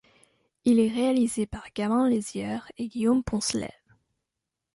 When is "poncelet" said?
3.23-3.69